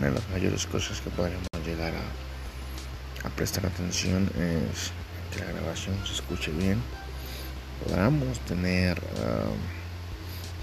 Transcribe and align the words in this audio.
una 0.00 0.08
de 0.08 0.14
las 0.14 0.30
mayores 0.30 0.66
cosas 0.66 0.98
que 1.02 1.10
podríamos 1.10 1.46
llegar 1.66 1.92
a, 3.24 3.28
prestar 3.36 3.66
atención 3.66 4.30
es 4.34 4.92
que 5.30 5.44
la 5.44 5.52
grabación 5.52 5.94
se 6.06 6.14
escuche 6.14 6.50
bien, 6.52 6.80
podamos 7.86 8.40
tener 8.40 8.98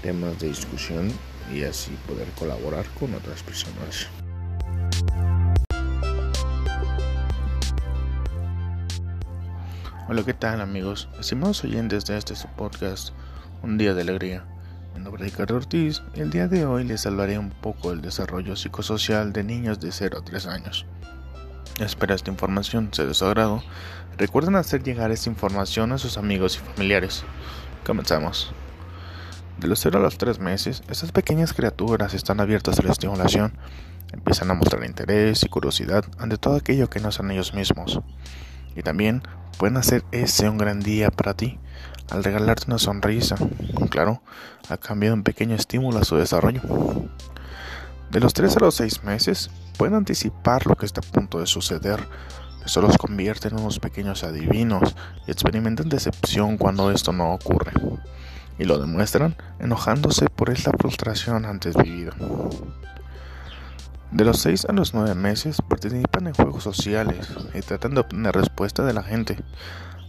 temas 0.02 0.36
de 0.40 0.48
discusión 0.48 1.12
y 1.54 1.62
así 1.62 1.92
poder 2.08 2.26
colaborar 2.32 2.84
con 2.98 3.14
otras 3.14 3.44
personas. 3.44 4.08
Hola, 10.08 10.24
¿qué 10.24 10.34
tal 10.34 10.60
amigos? 10.60 11.08
Estimados 11.20 11.62
oyentes 11.62 12.06
de 12.06 12.18
este 12.18 12.34
podcast, 12.56 13.10
Un 13.62 13.78
Día 13.78 13.94
de 13.94 14.00
Alegría. 14.02 14.57
Mi 14.98 15.04
nombre 15.04 15.26
Ricardo 15.26 15.54
Ortiz 15.54 16.02
el 16.14 16.30
día 16.30 16.48
de 16.48 16.66
hoy 16.66 16.82
les 16.82 17.06
hablaré 17.06 17.38
un 17.38 17.50
poco 17.50 17.90
del 17.90 18.02
desarrollo 18.02 18.56
psicosocial 18.56 19.32
de 19.32 19.44
niños 19.44 19.78
de 19.78 19.92
0 19.92 20.18
a 20.18 20.24
3 20.24 20.46
años. 20.46 20.86
Espero 21.78 22.16
esta 22.16 22.32
información 22.32 22.88
sea 22.90 23.04
de 23.04 23.14
su 23.14 23.24
agrado. 23.24 23.62
Recuerden 24.16 24.56
hacer 24.56 24.82
llegar 24.82 25.12
esta 25.12 25.30
información 25.30 25.92
a 25.92 25.98
sus 25.98 26.18
amigos 26.18 26.56
y 26.56 26.66
familiares. 26.72 27.22
Comenzamos. 27.86 28.52
De 29.60 29.68
los 29.68 29.78
0 29.78 30.00
a 30.00 30.02
los 30.02 30.18
3 30.18 30.40
meses, 30.40 30.82
estas 30.88 31.12
pequeñas 31.12 31.52
criaturas 31.52 32.12
están 32.12 32.40
abiertas 32.40 32.80
a 32.80 32.82
la 32.82 32.90
estimulación. 32.90 33.52
Empiezan 34.12 34.50
a 34.50 34.54
mostrar 34.54 34.84
interés 34.84 35.44
y 35.44 35.48
curiosidad 35.48 36.04
ante 36.18 36.38
todo 36.38 36.56
aquello 36.56 36.90
que 36.90 36.98
no 36.98 37.12
son 37.12 37.30
ellos 37.30 37.54
mismos. 37.54 38.00
Y 38.74 38.82
también 38.82 39.22
pueden 39.58 39.76
hacer 39.76 40.02
ese 40.10 40.48
un 40.48 40.58
gran 40.58 40.80
día 40.80 41.12
para 41.12 41.34
ti 41.34 41.60
al 42.10 42.24
regalarte 42.24 42.64
una 42.66 42.78
sonrisa, 42.78 43.36
claro, 43.90 44.22
a 44.68 44.76
cambio 44.76 45.10
de 45.10 45.14
un 45.14 45.22
pequeño 45.22 45.54
estímulo 45.54 45.98
a 45.98 46.04
su 46.04 46.16
desarrollo. 46.16 46.62
De 48.10 48.20
los 48.20 48.32
3 48.32 48.56
a 48.56 48.60
los 48.60 48.74
6 48.76 49.04
meses, 49.04 49.50
pueden 49.76 49.94
anticipar 49.94 50.66
lo 50.66 50.76
que 50.76 50.86
está 50.86 51.00
a 51.00 51.12
punto 51.12 51.40
de 51.40 51.46
suceder. 51.46 52.06
Eso 52.64 52.80
los 52.80 52.98
convierte 52.98 53.48
en 53.48 53.58
unos 53.58 53.78
pequeños 53.78 54.24
adivinos 54.24 54.94
y 55.26 55.30
experimentan 55.30 55.88
decepción 55.88 56.56
cuando 56.56 56.90
esto 56.90 57.12
no 57.12 57.32
ocurre. 57.32 57.72
Y 58.58 58.64
lo 58.64 58.78
demuestran 58.78 59.36
enojándose 59.60 60.28
por 60.30 60.50
esta 60.50 60.72
frustración 60.72 61.44
antes 61.44 61.76
vivida. 61.76 62.12
De 64.10 64.24
los 64.24 64.38
6 64.40 64.66
a 64.70 64.72
los 64.72 64.94
9 64.94 65.14
meses 65.14 65.60
participan 65.60 66.28
en 66.28 66.34
juegos 66.34 66.64
sociales 66.64 67.28
y 67.54 67.60
tratan 67.60 67.94
de 67.94 68.00
obtener 68.00 68.34
respuesta 68.34 68.84
de 68.84 68.94
la 68.94 69.02
gente. 69.02 69.36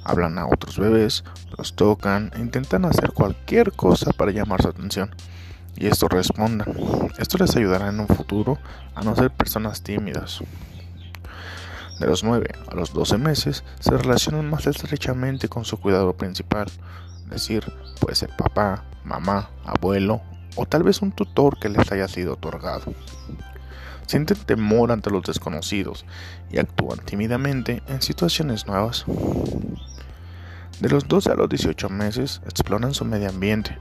Hablan 0.09 0.39
a 0.39 0.47
otros 0.47 0.79
bebés, 0.79 1.23
los 1.55 1.75
tocan 1.75 2.31
e 2.35 2.39
intentan 2.39 2.83
hacer 2.85 3.11
cualquier 3.11 3.73
cosa 3.73 4.11
para 4.11 4.31
llamar 4.31 4.63
su 4.63 4.69
atención. 4.69 5.11
Y 5.75 5.85
esto 5.85 6.07
respondan. 6.07 6.67
Esto 7.19 7.37
les 7.37 7.55
ayudará 7.55 7.89
en 7.89 7.99
un 7.99 8.07
futuro 8.07 8.57
a 8.95 9.03
no 9.03 9.15
ser 9.15 9.29
personas 9.29 9.83
tímidas. 9.83 10.39
De 11.99 12.07
los 12.07 12.23
9 12.23 12.47
a 12.71 12.73
los 12.73 12.91
12 12.91 13.19
meses 13.19 13.63
se 13.79 13.95
relacionan 13.95 14.49
más 14.49 14.65
estrechamente 14.65 15.47
con 15.47 15.63
su 15.63 15.77
cuidador 15.77 16.15
principal, 16.15 16.65
es 17.25 17.29
decir, 17.29 17.71
puede 17.99 18.15
ser 18.15 18.31
papá, 18.35 18.85
mamá, 19.03 19.51
abuelo 19.63 20.21
o 20.55 20.65
tal 20.65 20.81
vez 20.81 21.03
un 21.03 21.11
tutor 21.11 21.59
que 21.59 21.69
les 21.69 21.91
haya 21.91 22.07
sido 22.07 22.33
otorgado 22.33 22.95
sienten 24.09 24.37
temor 24.37 24.91
ante 24.91 25.11
los 25.11 25.21
desconocidos 25.21 26.03
y 26.51 26.57
actúan 26.57 26.97
tímidamente 27.05 27.83
en 27.87 28.01
situaciones 28.01 28.65
nuevas. 28.65 29.05
De 30.79 30.87
los 30.87 31.09
12 31.09 31.31
a 31.31 31.35
los 31.35 31.49
18 31.49 31.89
meses 31.89 32.41
exploran 32.45 32.93
su 32.93 33.03
medio 33.03 33.27
ambiente, 33.27 33.77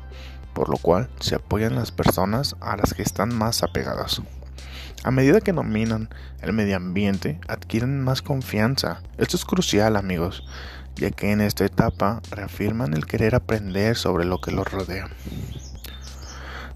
por 0.52 0.68
lo 0.68 0.76
cual 0.78 1.08
se 1.20 1.36
apoyan 1.36 1.76
las 1.76 1.92
personas 1.92 2.56
a 2.60 2.76
las 2.76 2.92
que 2.92 3.02
están 3.02 3.32
más 3.32 3.62
apegadas. 3.62 4.20
A 5.04 5.12
medida 5.12 5.40
que 5.40 5.52
dominan 5.52 6.08
el 6.42 6.52
medio 6.52 6.76
ambiente, 6.76 7.40
adquieren 7.46 8.02
más 8.02 8.20
confianza. 8.20 9.00
Esto 9.16 9.36
es 9.36 9.44
crucial, 9.44 9.94
amigos, 9.94 10.42
ya 10.96 11.12
que 11.12 11.30
en 11.30 11.40
esta 11.40 11.64
etapa 11.64 12.20
reafirman 12.32 12.94
el 12.94 13.06
querer 13.06 13.36
aprender 13.36 13.96
sobre 13.96 14.24
lo 14.24 14.40
que 14.40 14.50
los 14.50 14.68
rodea. 14.68 15.08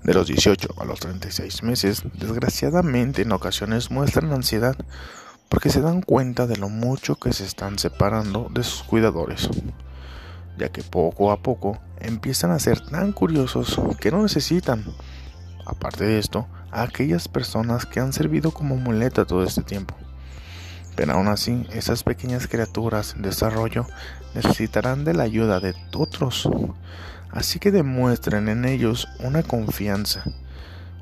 De 0.05 0.15
los 0.15 0.28
18 0.28 0.75
a 0.78 0.84
los 0.84 1.00
36 1.00 1.65
meses, 1.65 2.05
desgraciadamente 2.15 3.22
en 3.22 3.32
ocasiones 3.32 3.91
muestran 3.91 4.32
ansiedad 4.32 4.77
porque 5.49 5.69
se 5.69 5.81
dan 5.81 6.00
cuenta 6.00 6.47
de 6.47 6.56
lo 6.56 6.69
mucho 6.69 7.16
que 7.16 7.32
se 7.32 7.44
están 7.44 7.81
separando 7.81 8.49
de 8.53 8.62
sus 8.62 8.84
cuidadores, 8.84 9.50
ya 10.58 10.68
que 10.70 10.82
poco 10.82 11.32
a 11.32 11.42
poco 11.42 11.78
empiezan 12.00 12.50
a 12.50 12.58
ser 12.58 12.80
tan 12.80 13.12
curiosos 13.12 13.80
que 14.00 14.10
no 14.10 14.22
necesitan, 14.22 14.84
aparte 15.66 16.04
de 16.04 16.18
esto, 16.18 16.46
a 16.70 16.82
aquellas 16.82 17.28
personas 17.28 17.86
que 17.86 18.00
han 18.00 18.12
servido 18.12 18.50
como 18.50 18.76
muleta 18.76 19.24
todo 19.24 19.44
este 19.44 19.62
tiempo. 19.62 19.94
Pero 20.96 21.12
aún 21.14 21.28
así, 21.28 21.66
esas 21.72 22.02
pequeñas 22.02 22.46
criaturas 22.46 23.14
en 23.14 23.22
desarrollo 23.22 23.86
necesitarán 24.34 25.04
de 25.04 25.14
la 25.14 25.22
ayuda 25.22 25.60
de 25.60 25.74
otros 25.94 26.48
Así 27.32 27.58
que 27.58 27.70
demuestren 27.70 28.50
en 28.50 28.66
ellos 28.66 29.08
una 29.20 29.42
confianza, 29.42 30.22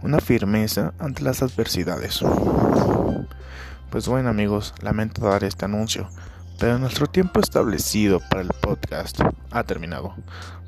una 0.01 0.21
firmeza 0.21 0.95
ante 1.01 1.25
las 1.25 1.43
adversidades. 1.43 2.21
Pues 3.91 4.07
bueno 4.07 4.29
amigos, 4.31 4.73
lamento 4.81 5.23
dar 5.23 5.43
este 5.43 5.65
anuncio, 5.65 6.09
pero 6.61 6.79
nuestro 6.79 7.07
tiempo 7.07 7.41
establecido 7.41 8.21
para 8.21 8.43
el 8.43 8.51
podcast 8.61 9.19
ha 9.51 9.65
terminado. 9.65 10.15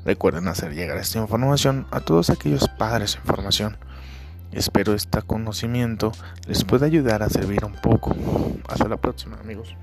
Recuerden 0.03 0.47
hacer 0.47 0.73
llegar 0.73 0.97
esta 0.97 1.19
información 1.19 1.85
a 1.91 1.99
todos 1.99 2.31
aquellos 2.31 2.67
padres 2.67 3.15
en 3.15 3.23
formación. 3.23 3.77
Espero 4.51 4.95
este 4.95 5.21
conocimiento 5.21 6.11
les 6.47 6.63
pueda 6.63 6.87
ayudar 6.87 7.21
a 7.21 7.29
servir 7.29 7.63
un 7.63 7.73
poco. 7.73 8.15
Hasta 8.67 8.87
la 8.87 8.97
próxima 8.97 9.37
amigos. 9.37 9.75